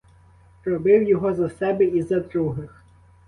Робив 0.65 1.03
його 1.03 1.33
за 1.33 1.49
себе 1.49 1.85
і 1.85 2.01
за 2.01 2.19
других. 2.19 2.83